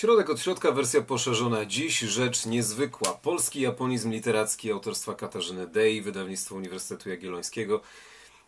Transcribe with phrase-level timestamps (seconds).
[0.00, 1.64] Środek od środka, wersja poszerzona.
[1.64, 3.12] Dziś rzecz niezwykła.
[3.12, 7.80] Polski japonizm literacki autorstwa Katarzyny Dej, wydawnictwo Uniwersytetu Jagiellońskiego.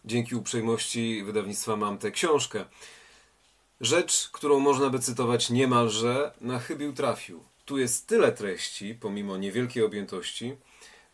[0.04, 2.64] Dzięki uprzejmości wydawnictwa mam tę książkę.
[3.80, 7.44] Rzecz, którą można by cytować niemalże na chybił trafił.
[7.64, 10.56] Tu jest tyle treści, pomimo niewielkiej objętości,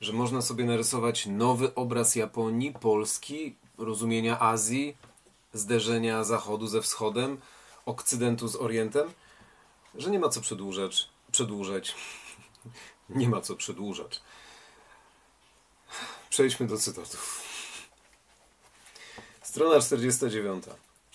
[0.00, 4.96] że można sobie narysować nowy obraz Japonii, Polski, rozumienia Azji,
[5.52, 7.38] zderzenia Zachodu ze Wschodem,
[7.86, 9.08] Okcydentu z Orientem,
[9.98, 11.08] że nie ma co przedłużać.
[11.32, 11.94] Przedłużać.
[13.08, 14.20] nie ma co przedłużać.
[16.30, 17.42] Przejdźmy do cytatów.
[19.42, 20.64] Strona 49.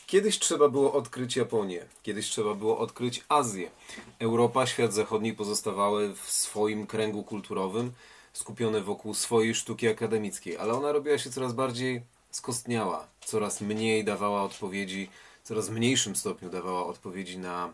[0.08, 3.72] Kiedyś trzeba było odkryć Japonię, kiedyś trzeba było odkryć Azję.
[4.20, 7.94] Europa, świat zachodni pozostawały w swoim kręgu kulturowym,
[8.34, 14.44] skupione wokół swojej sztuki akademickiej, ale ona robiła się coraz bardziej skostniała, coraz mniej dawała
[14.44, 15.10] odpowiedzi,
[15.44, 17.74] coraz mniejszym stopniu dawała odpowiedzi na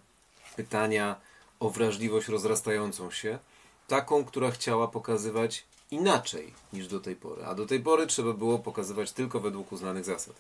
[0.60, 1.16] pytania
[1.60, 3.40] o wrażliwość rozrastającą się,
[3.88, 7.46] taką, która chciała pokazywać inaczej niż do tej pory.
[7.46, 10.36] A do tej pory trzeba było pokazywać tylko według uznanych zasad.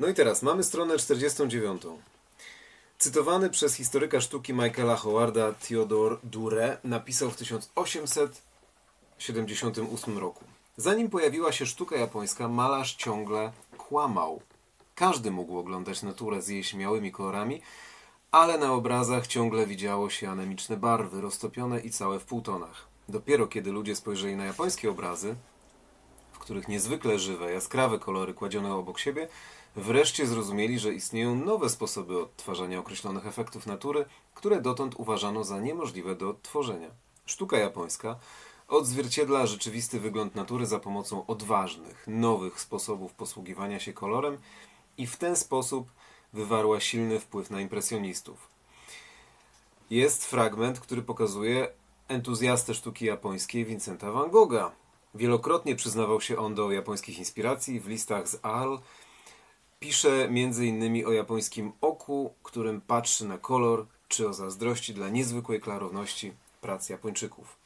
[0.00, 1.82] No i teraz mamy stronę 49.
[2.98, 10.44] Cytowany przez historyka sztuki Michaela Howarda Theodore Dure napisał w 1878 roku.
[10.76, 14.40] Zanim pojawiła się sztuka japońska, malarz ciągle kłamał.
[14.94, 17.62] Każdy mógł oglądać naturę z jej śmiałymi kolorami,
[18.30, 22.86] ale na obrazach ciągle widziało się anemiczne barwy, roztopione i całe w półtonach.
[23.08, 25.36] Dopiero kiedy ludzie spojrzeli na japońskie obrazy,
[26.32, 29.28] w których niezwykle żywe, jaskrawe kolory kładziono obok siebie,
[29.76, 34.04] wreszcie zrozumieli, że istnieją nowe sposoby odtwarzania określonych efektów natury,
[34.34, 36.90] które dotąd uważano za niemożliwe do tworzenia.
[37.26, 38.16] Sztuka japońska
[38.68, 44.38] odzwierciedla rzeczywisty wygląd natury za pomocą odważnych, nowych sposobów posługiwania się kolorem
[44.98, 45.90] i w ten sposób
[46.32, 48.48] wywarła silny wpływ na impresjonistów.
[49.90, 51.68] Jest fragment, który pokazuje
[52.08, 54.72] entuzjastę sztuki japońskiej Vincenta van Gogha.
[55.14, 57.80] Wielokrotnie przyznawał się on do japońskich inspiracji.
[57.80, 58.80] W listach z Arles
[59.80, 61.06] pisze m.in.
[61.06, 67.56] o japońskim oku, którym patrzy na kolor, czy o zazdrości dla niezwykłej klarowności prac Japończyków.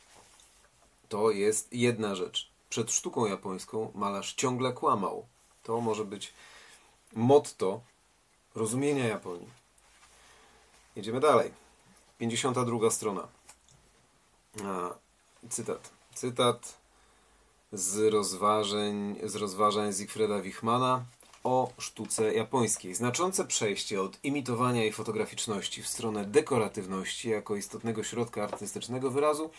[1.09, 2.50] To jest jedna rzecz.
[2.69, 5.27] Przed sztuką japońską malarz ciągle kłamał.
[5.62, 6.32] To może być
[7.12, 7.81] motto
[8.55, 9.49] rozumienia Japonii.
[10.97, 11.53] Jedziemy dalej.
[12.19, 13.28] 52 strona.
[14.65, 14.94] A,
[15.49, 15.91] cytat.
[16.15, 16.81] Cytat
[17.72, 21.05] z rozważań, z rozważań Siegfrieda Wichmana
[21.44, 22.94] o sztuce japońskiej.
[22.94, 29.50] Znaczące przejście od imitowania i fotograficzności w stronę dekoratywności jako istotnego środka artystycznego wyrazu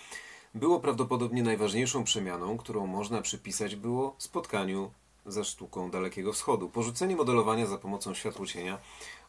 [0.56, 4.92] było prawdopodobnie najważniejszą przemianą, którą można przypisać było spotkaniu
[5.26, 6.70] ze sztuką Dalekiego Wschodu.
[6.70, 8.78] Porzucenie modelowania za pomocą światłocienia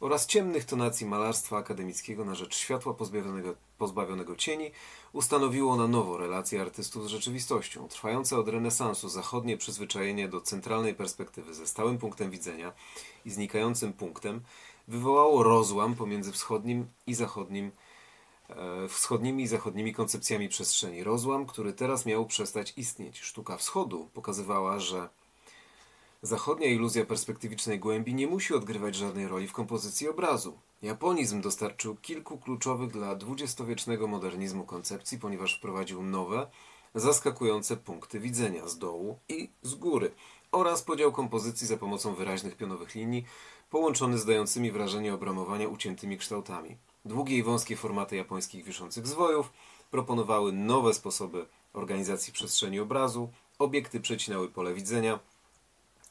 [0.01, 4.71] oraz ciemnych tonacji malarstwa akademickiego na rzecz światła pozbawionego, pozbawionego cieni
[5.13, 7.89] ustanowiło na nowo relacje artystów z rzeczywistością.
[7.89, 12.73] Trwające od renesansu zachodnie przyzwyczajenie do centralnej perspektywy ze stałym punktem widzenia
[13.25, 14.41] i znikającym punktem
[14.89, 17.71] wywołało rozłam pomiędzy wschodnim i zachodnim
[18.49, 21.05] e, wschodnimi i zachodnimi koncepcjami przestrzeni.
[21.05, 23.21] Rozłam, który teraz miał przestać istnieć.
[23.21, 25.09] Sztuka wschodu pokazywała, że
[26.25, 30.59] Zachodnia iluzja perspektywicznej głębi nie musi odgrywać żadnej roli w kompozycji obrazu.
[30.83, 36.47] Japonizm dostarczył kilku kluczowych dla dwudziestowiecznego modernizmu koncepcji, ponieważ wprowadził nowe,
[36.95, 40.11] zaskakujące punkty widzenia z dołu i z góry
[40.53, 43.25] oraz podział kompozycji za pomocą wyraźnych pionowych linii,
[43.71, 46.77] połączony z dającymi wrażenie obramowania uciętymi kształtami.
[47.05, 49.53] Długie i wąskie formaty japońskich wiszących zwojów
[49.91, 53.29] proponowały nowe sposoby organizacji przestrzeni obrazu,
[53.59, 55.19] obiekty przecinały pole widzenia–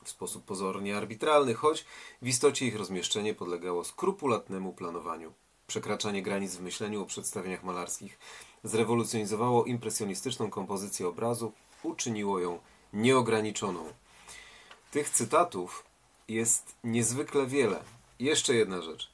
[0.04, 1.86] w sposób pozornie arbitralny, choć
[2.22, 5.34] w istocie ich rozmieszczenie podlegało skrupulatnemu planowaniu.
[5.68, 8.20] Przekraczanie granic w myśleniu o przedstawieniach malarskich
[8.64, 11.52] zrewolucjonizowało impresjonistyczną kompozycję obrazu,
[11.84, 12.60] uczyniło ją
[12.94, 13.94] nieograniczoną.
[14.92, 15.86] Tych cytatów
[16.28, 17.84] jest niezwykle wiele.
[18.20, 19.12] Jeszcze jedna rzecz.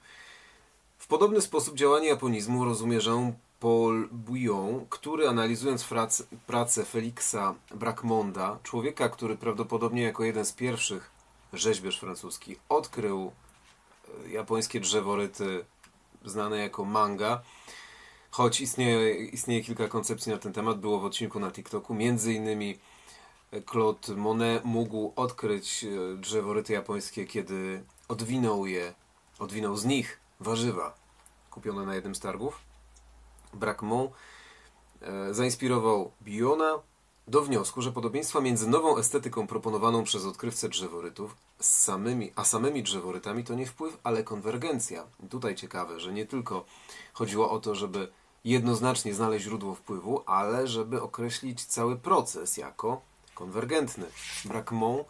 [0.98, 8.60] W podobny sposób działanie japonizmu rozumie Jean Paul Bouillon, który analizując pracę, pracę Felixa Brackmonda,
[8.64, 11.12] człowieka, który prawdopodobnie jako jeden z pierwszych
[11.54, 13.32] rzeźbiarz francuski odkrył
[14.26, 15.66] e, japońskie drzeworyty
[16.26, 17.42] znane jako manga,
[18.32, 22.80] choć istnieje, istnieje kilka koncepcji na ten temat, było w odcinku na TikToku, między innymi
[23.72, 28.94] Claude Monet mógł odkryć e, drzeworyty japońskie, kiedy odwinął je,
[29.40, 30.96] odwinął z nich warzywa
[31.52, 32.67] kupione na jednym z targów.
[33.54, 34.12] Brackmont
[35.02, 36.80] e, zainspirował Biona
[37.28, 42.84] do wniosku, że podobieństwa między nową estetyką proponowaną przez odkrywcę drzeworytów z samymi, a samymi
[42.84, 45.04] drzeworytami to nie wpływ, ale konwergencja.
[45.30, 46.66] Tutaj ciekawe, że nie tylko
[47.14, 48.12] chodziło o to, żeby
[48.46, 53.02] jednoznacznie znaleźć źródło wpływu, ale żeby określić cały proces jako
[53.36, 54.06] konwergentny.
[54.46, 55.08] Brakmont,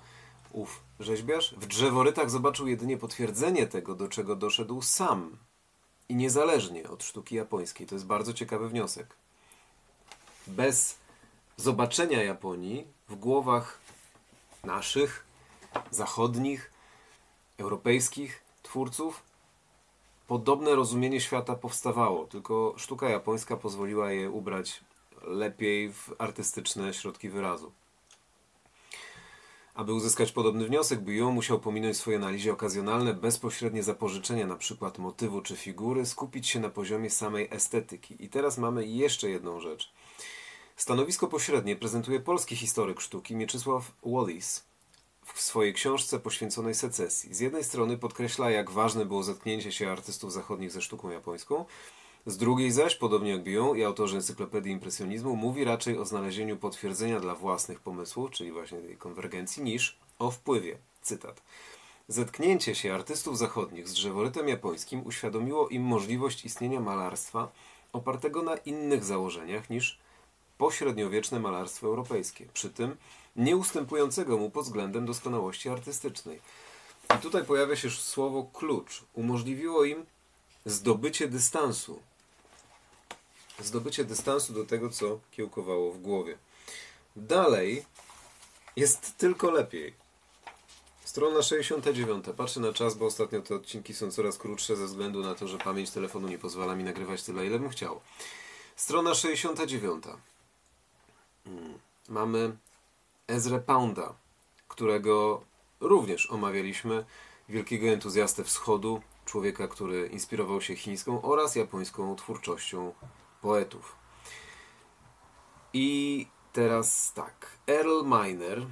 [0.52, 5.38] ów rzeźbiarz, w drzeworytach zobaczył jedynie potwierdzenie tego, do czego doszedł sam
[6.10, 7.88] i niezależnie od sztuki japońskiej.
[7.88, 9.16] To jest bardzo ciekawy wniosek.
[10.48, 10.98] Bez
[11.58, 13.80] zobaczenia Japonii w głowach
[14.64, 15.26] naszych,
[15.92, 16.72] zachodnich,
[17.58, 19.24] europejskich twórców
[20.28, 24.84] podobne rozumienie świata powstawało, tylko sztuka japońska pozwoliła je ubrać
[25.22, 27.72] lepiej w artystyczne środki wyrazu.
[29.78, 34.92] Aby uzyskać podobny wniosek, Bouillon musiał pominąć w swojej analizie okazjonalne, bezpośrednie zapożyczenia np.
[34.98, 38.16] motywu czy figury, skupić się na poziomie samej estetyki.
[38.20, 39.94] I teraz mamy jeszcze jedną rzecz.
[40.76, 44.64] Stanowisko pośrednie prezentuje polski historyk sztuki Mieczysław Wallis
[45.34, 47.34] w swojej książce poświęconej secesji.
[47.34, 51.66] Z jednej strony podkreśla, jak ważne było zetknięcie się artystów zachodnich ze sztuką japońską,
[52.28, 57.20] z drugiej zaś, podobnie jak Bion i autorzy encyklopedii impresjonizmu, mówi raczej o znalezieniu potwierdzenia
[57.20, 60.78] dla własnych pomysłów, czyli właśnie tej konwergencji, niż o wpływie.
[61.02, 61.42] Cytat.
[62.08, 67.52] Zetknięcie się artystów zachodnich z drzeworytem japońskim uświadomiło im możliwość istnienia malarstwa
[67.94, 70.00] opartego na innych założeniach niż
[70.58, 72.98] pośredniowieczne malarstwo europejskie, przy tym
[73.36, 76.40] nie ustępującego mu pod względem doskonałości artystycznej.
[77.18, 79.04] I tutaj pojawia się słowo klucz.
[79.14, 80.06] Umożliwiło im
[80.66, 82.00] zdobycie dystansu
[83.60, 86.38] zdobycie dystansu do tego, co kiełkowało w głowie.
[87.16, 87.86] Dalej
[88.76, 89.94] jest tylko lepiej.
[91.04, 92.26] Strona 69.
[92.38, 95.58] Patrzę na czas, bo ostatnio te odcinki są coraz krótsze ze względu na to, że
[95.58, 98.00] pamięć telefonu nie pozwala mi nagrywać tyle, ile bym chciał.
[98.76, 100.04] Strona 69.
[101.44, 101.80] Hmm.
[102.10, 102.58] Mamy
[103.28, 104.14] Ezra Pounda,
[104.68, 105.44] którego
[105.80, 107.06] również omawialiśmy,
[107.50, 112.94] wielkiego entuzjastę wschodu, człowieka, który inspirował się chińską oraz japońską twórczością
[113.42, 113.96] poetów.
[115.74, 117.52] I teraz tak.
[117.68, 118.66] Earl Miner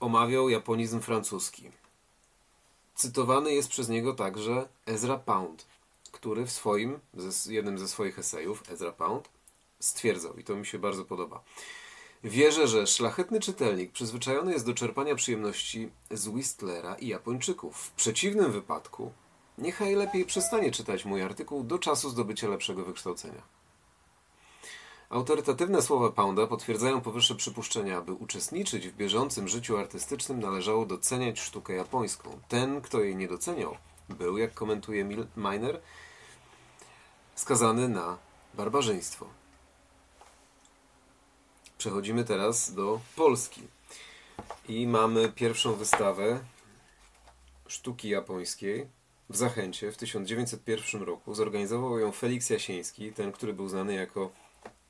[0.00, 1.70] omawiał japonizm francuski.
[2.94, 5.66] Cytowany jest przez niego także Ezra Pound,
[6.12, 7.00] który w swoim,
[7.48, 9.28] jednym ze swoich esejów, Ezra Pound,
[9.80, 11.42] stwierdzał, i to mi się bardzo podoba.
[12.24, 17.76] Wierzę, że szlachetny czytelnik przyzwyczajony jest do czerpania przyjemności z Whistlera i Japończyków.
[17.76, 19.12] W przeciwnym wypadku
[19.58, 23.55] niechaj lepiej przestanie czytać mój artykuł do czasu zdobycia lepszego wykształcenia.
[25.10, 31.72] Autorytatywne słowa Pounda potwierdzają powyższe przypuszczenia, aby uczestniczyć w bieżącym życiu artystycznym należało doceniać sztukę
[31.72, 32.40] japońską.
[32.48, 33.76] Ten, kto jej nie doceniał,
[34.08, 35.04] był, jak komentuje
[35.36, 35.80] Miner,
[37.34, 38.18] skazany na
[38.54, 39.26] barbarzyństwo.
[41.78, 43.62] Przechodzimy teraz do Polski.
[44.68, 46.40] I mamy pierwszą wystawę
[47.66, 48.88] sztuki japońskiej
[49.30, 51.34] w Zachęcie w 1901 roku.
[51.34, 54.30] Zorganizował ją Felix Jasiński, ten, który był znany jako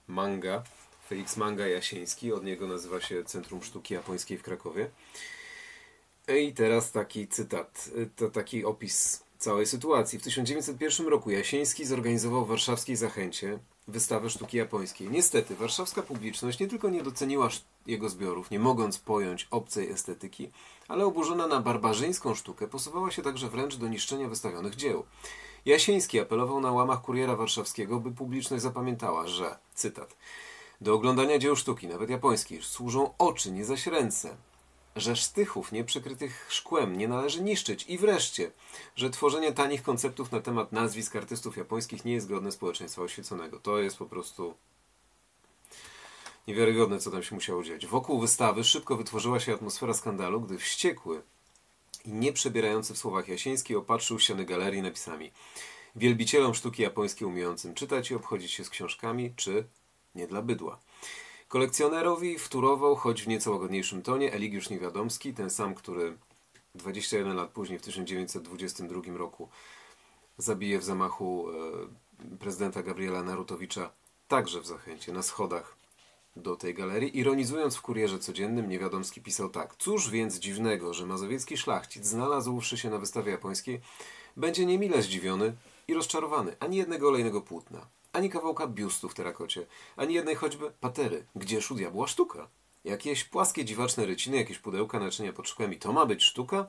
[0.09, 0.63] manga,
[1.09, 4.91] Felix Manga Jasiński, od niego nazywa się Centrum Sztuki Japońskiej w Krakowie.
[6.29, 10.19] I teraz taki cytat, to taki opis całej sytuacji.
[10.19, 13.59] W 1901 roku Jasiński zorganizował w warszawskiej Zachęcie
[13.89, 15.11] wystawę sztuki japońskiej.
[15.11, 17.49] Niestety, warszawska publiczność nie tylko nie doceniła
[17.87, 20.51] jego zbiorów, nie mogąc pojąć obcej estetyki,
[20.89, 25.05] ale oburzona na barbarzyńską sztukę posuwała się także wręcz do niszczenia wystawionych dzieł.
[25.67, 30.17] Jasiński apelował na łamach Kuriera Warszawskiego, by publiczność zapamiętała, że, cytat,
[30.81, 34.37] do oglądania dzieł sztuki, nawet japońskiej, służą oczy, nie zaś ręce,
[34.97, 38.51] że sztychów nieprzykrytych szkłem nie należy niszczyć i wreszcie,
[38.97, 43.61] że tworzenie tanich konceptów na temat nazwisk artystów japońskich nie jest godne społeczeństwa oświeconego.
[43.61, 44.55] To jest po prostu
[46.47, 47.87] niewiarygodne, co tam się musiało dziać.
[47.87, 51.23] Wokół wystawy szybko wytworzyła się atmosfera skandalu, gdy wściekły
[52.07, 55.33] i nie przebierający w słowach Jasiński opatrzył ściany galerii napisami
[55.97, 59.65] wielbicielom sztuki japońskiej umiejącym czytać i obchodzić się z książkami, czy
[60.15, 60.79] nie dla bydła.
[61.49, 66.17] Kolekcjonerowi wturował, choć w nieco łagodniejszym tonie, Eligiusz Niewiadomski, ten sam, który
[66.75, 69.49] 21 lat później, w 1922 roku,
[70.39, 73.91] zabije w zamachu e, prezydenta Gabriela Narutowicza,
[74.29, 75.76] także w Zachęcie, na schodach
[76.37, 77.19] do tej galerii.
[77.19, 79.77] Ironizując w kurierze codziennym, Niewiadomski pisał tak.
[79.77, 83.81] Cóż więc dziwnego, że mazowiecki szlachcic, znalazłszy się na wystawie japońskiej,
[84.37, 85.57] będzie niemile zdziwiony
[85.89, 86.57] i rozczarowany.
[86.61, 89.67] Ani jednego olejnego płótna, ani kawałka biustu w terakocie,
[89.97, 91.27] ani jednej choćby patery.
[91.37, 92.49] Gdzież u diabła sztuka?
[92.85, 96.67] Jakieś płaskie, dziwaczne ryciny, jakieś pudełka, naczynia pod szkłem i to ma być sztuka?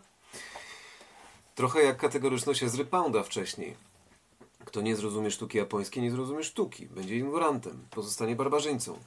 [1.56, 3.76] Trochę jak kategoryczność Ezry Pounda wcześniej.
[4.66, 6.86] Kto nie zrozumie sztuki japońskiej, nie zrozumie sztuki.
[6.86, 9.00] Będzie ignorantem, pozostanie barbarzyńcą.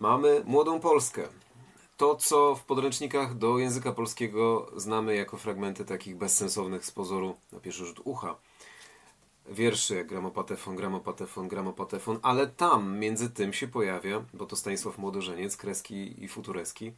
[0.00, 1.28] Mamy Młodą Polskę.
[1.96, 7.60] To, co w podręcznikach do języka polskiego znamy jako fragmenty takich bezsensownych z pozoru na
[7.60, 8.36] pierwszy rzut ucha.
[9.48, 15.56] Wierszy jak gramopatefon, gramopatefon, gramopatefon, ale tam między tym się pojawia, bo to Stanisław Młodożeniec,
[15.56, 16.92] Kreski i Futureski,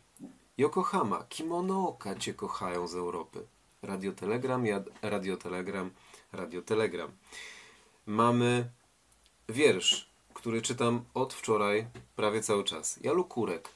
[0.59, 3.47] Yokohama, kimonoka cię kochają z Europy.
[3.83, 5.91] Radiotelegram, jad, radiotelegram,
[6.33, 7.11] radiotelegram.
[8.07, 8.71] Mamy
[9.49, 11.87] wiersz, który czytam od wczoraj
[12.17, 12.99] prawie cały czas.
[13.03, 13.69] Jalu Kurek,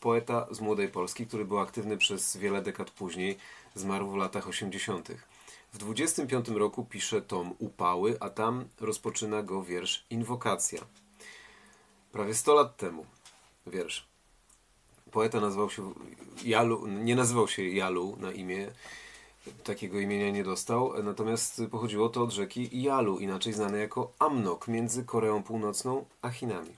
[0.00, 3.38] poeta z Młodej Polski, który był aktywny przez wiele dekad później,
[3.74, 5.08] zmarł w latach 80.
[5.72, 10.80] W 25 roku pisze tom Upały, a tam rozpoczyna go wiersz Inwokacja.
[12.12, 13.06] Prawie 100 lat temu
[13.66, 14.06] wiersz.
[15.10, 15.94] Poeta nazywał się
[16.44, 18.72] Jalu, nie nazywał się Jalu na imię,
[19.64, 25.04] takiego imienia nie dostał, natomiast pochodziło to od rzeki Jalu, inaczej znanej jako Amnok, między
[25.04, 26.70] Koreą Północną a Chinami.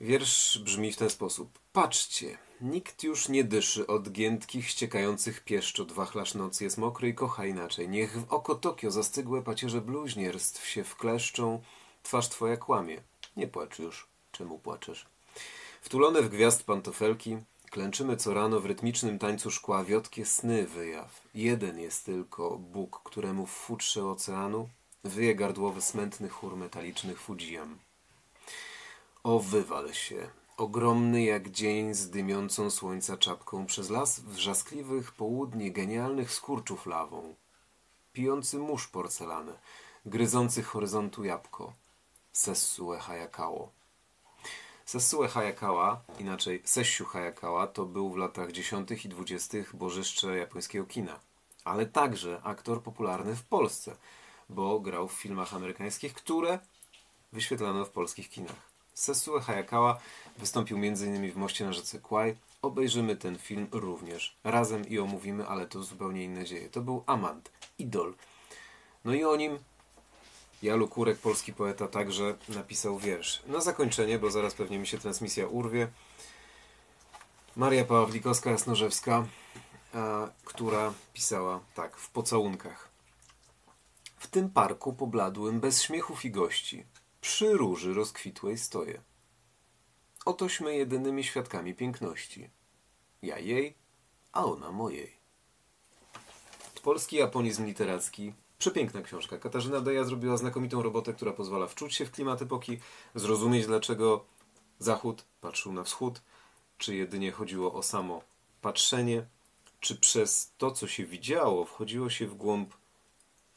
[0.00, 1.58] Wiersz brzmi w ten sposób.
[1.72, 5.92] Patrzcie, nikt już nie dyszy od giętkich, ściekających pieszczot.
[5.92, 7.88] Wachlarz nocy jest mokry i kocha inaczej.
[7.88, 11.62] Niech w oko Tokio zastygłe pacierze bluźnierstw się wkleszczą.
[12.02, 13.02] Twarz twoja kłamie.
[13.36, 14.06] Nie płacz już.
[14.32, 15.06] Czemu płaczesz?
[15.82, 17.36] Wtulone w gwiazd pantofelki,
[17.70, 21.22] klęczymy co rano w rytmicznym tańcu szkła wiotkie sny wyjaw.
[21.34, 24.68] Jeden jest tylko Bóg, któremu w futrze oceanu
[25.04, 27.78] wyje gardłowy smętny chór metalicznych Fujian.
[29.22, 36.32] O wywal się, ogromny jak dzień z dymiącą słońca czapką przez las wrzaskliwych południ genialnych
[36.32, 37.34] skurczów lawą,
[38.12, 39.58] pijący mórz porcelanę,
[40.06, 41.72] gryzący horyzontu jabłko,
[42.32, 43.77] Sessue Hayakało.
[44.88, 49.04] Sessue Hayakawa, inaczej Sessiu Hayakawa, to był w latach 10.
[49.04, 49.58] i 20.
[49.74, 51.20] bożyszcze japońskiego kina,
[51.64, 53.96] ale także aktor popularny w Polsce,
[54.48, 56.58] bo grał w filmach amerykańskich, które
[57.32, 58.56] wyświetlano w polskich kinach.
[58.94, 60.00] Sessue Hayakawa
[60.38, 61.32] wystąpił m.in.
[61.32, 62.34] w Moście na rzece Kwai.
[62.62, 66.68] Obejrzymy ten film również razem i omówimy, ale to zupełnie inne dzieje.
[66.68, 68.14] To był amant, idol.
[69.04, 69.58] No i o nim
[70.62, 73.42] Jalu Kurek, polski poeta, także napisał wiersz.
[73.46, 75.88] Na zakończenie, bo zaraz pewnie mi się transmisja urwie,
[77.56, 79.24] Maria Pawlikowska-Jasnorzewska,
[80.44, 82.88] która pisała tak, w pocałunkach.
[84.16, 86.86] W tym parku pobladłym, bez śmiechów i gości,
[87.20, 89.00] przy róży rozkwitłej stoję.
[90.24, 92.50] Otośmy jedynymi świadkami piękności.
[93.22, 93.74] Ja jej,
[94.32, 95.16] a ona mojej.
[96.82, 99.38] Polski japonizm literacki Przepiękna książka.
[99.38, 102.78] Katarzyna Deja zrobiła znakomitą robotę, która pozwala wczuć się w klimat epoki,
[103.14, 104.24] zrozumieć dlaczego
[104.78, 106.22] Zachód patrzył na wschód,
[106.78, 108.22] czy jedynie chodziło o samo
[108.62, 109.26] patrzenie,
[109.80, 112.74] czy przez to, co się widziało, wchodziło się w głąb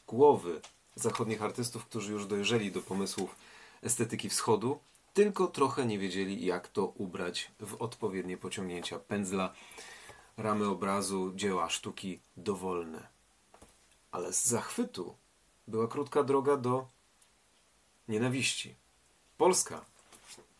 [0.06, 0.60] głowy
[0.94, 3.36] zachodnich artystów, którzy już dojrzeli do pomysłów
[3.82, 4.78] estetyki wschodu,
[5.14, 9.52] tylko trochę nie wiedzieli, jak to ubrać w odpowiednie pociągnięcia pędzla,
[10.36, 13.11] ramy obrazu, dzieła sztuki dowolne.
[14.12, 15.14] Ale z zachwytu
[15.68, 16.86] była krótka droga do
[18.08, 18.74] nienawiści.
[19.38, 19.84] Polska,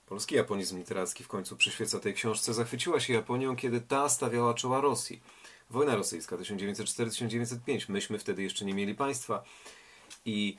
[0.07, 4.81] polski japonizm literacki w końcu przyświeca tej książce, zachwyciła się Japonią, kiedy ta stawiała czoła
[4.81, 5.23] Rosji.
[5.71, 7.89] Wojna rosyjska 1904-1905.
[7.89, 9.45] Myśmy wtedy jeszcze nie mieli państwa
[10.25, 10.59] i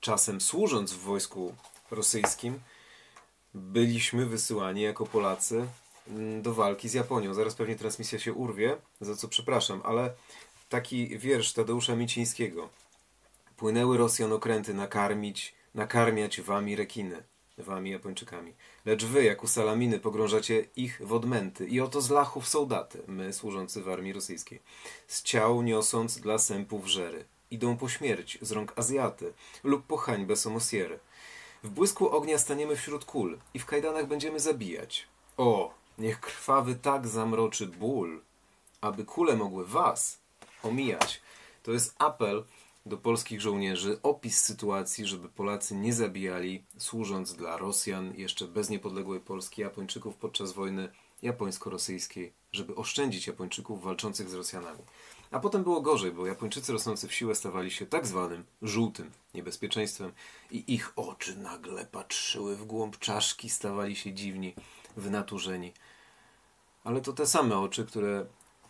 [0.00, 1.54] czasem służąc w wojsku
[1.90, 2.60] rosyjskim,
[3.54, 5.66] byliśmy wysyłani jako Polacy
[6.08, 7.34] mm, do walki z Japonią.
[7.34, 10.14] Zaraz pewnie transmisja się urwie, za co przepraszam, ale
[10.72, 12.68] taki wiersz Tadeusza Micińskiego.
[13.56, 17.22] Płynęły Rosjan okręty nakarmić, nakarmiać wami rekiny,
[17.58, 18.52] wami Japończykami.
[18.84, 23.32] Lecz wy, jak u salaminy, pogrążacie ich w odmęty i oto z lachów soldaty, my
[23.32, 24.60] służący w armii rosyjskiej.
[25.06, 27.24] Z ciał niosąc dla sępów żery.
[27.50, 29.32] Idą po śmierć z rąk Azjaty
[29.64, 30.98] lub po hańbę somosiery.
[31.62, 35.06] W błysku ognia staniemy wśród kul i w kajdanach będziemy zabijać.
[35.36, 38.20] O, niech krwawy tak zamroczy ból,
[38.80, 40.21] aby kule mogły was
[40.62, 41.20] omijać.
[41.62, 42.44] To jest apel
[42.86, 49.20] do polskich żołnierzy, opis sytuacji, żeby Polacy nie zabijali, służąc dla Rosjan, jeszcze bez niepodległej
[49.20, 50.88] Polski, Japończyków podczas wojny
[51.22, 54.82] japońsko-rosyjskiej, żeby oszczędzić Japończyków walczących z Rosjanami.
[55.30, 60.12] A potem było gorzej, bo Japończycy rosnący w siłę stawali się tak zwanym żółtym niebezpieczeństwem
[60.50, 64.54] i ich oczy nagle patrzyły w głąb czaszki, stawali się dziwni,
[64.96, 65.72] wynaturzeni.
[66.84, 68.26] Ale to te same oczy, które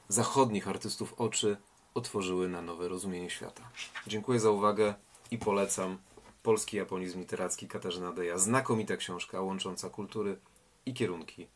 [0.09, 1.57] zachodnich artystów oczy
[1.95, 3.63] otworzyły na nowe rozumienie świata.
[4.07, 4.95] Dziękuję za uwagę
[5.31, 5.99] i polecam
[6.43, 8.39] Polski Japonizm Literacki Katarzyna Deja.
[8.39, 10.39] Znakomita książka łącząca kultury
[10.87, 11.47] i kierunki